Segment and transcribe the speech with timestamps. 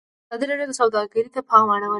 [0.31, 1.89] ازادي راډیو د سوداګري ته پام اړولی.